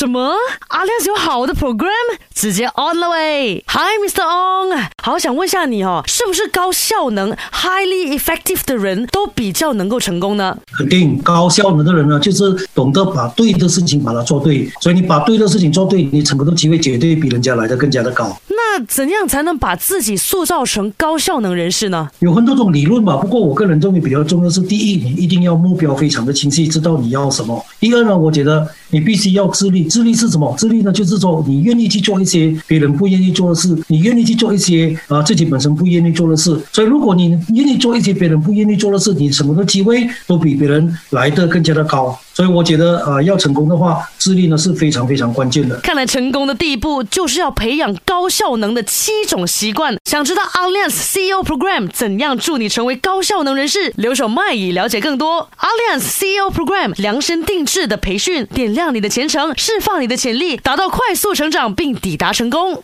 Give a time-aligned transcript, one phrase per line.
[0.00, 0.34] 什么？
[0.68, 1.90] 阿亮有好的 program，
[2.34, 4.22] 直接 on 了喂！Hi Mr.
[4.22, 10.56] Ong，好想问下你哦，是不是高效能 highly effective 的人都比较能够成功呢？
[10.74, 18.34] 肯定高效能的人呢，就是懂得把对的事情把它做对，所以你把对的事情做对，你成功的机会绝对比人家来的更加的高。
[18.48, 22.08] 那怎样才能把自己塑造成高效能人士呢？
[22.20, 29.84] 有很多种理论吧，不过我个人认为比较重要是：第一，你一定要目标非常的清晰，知道你要什么；第二呢，我觉得你必须要自律。
[29.84, 30.54] 自律是什么？
[30.58, 36.58] 自律呢，就是说你愿意去做一些别人不愿意做的事，你愿意去做一些啊自己本身不愿意做的事。
[36.72, 42.18] 所以，如果你愿意做一些别人不愿意做的事，你什么的机会都比别人来的更加的高。
[42.40, 45.78] 所以我觉得，呃，要成功的话，智力呢是非常非常关键的。
[45.80, 49.94] 看来成功的第一步就是要培养高效能的七种习惯。
[50.06, 53.92] 想知道 Alliance CEO Program 怎样助你成为高效能人士？
[53.96, 55.50] 留守麦以了解更多。
[55.58, 62.78] Alliance CEO Program 量身定制的培训，点亮你的前程，释放你的潜力，达到快速成长并抵达成功。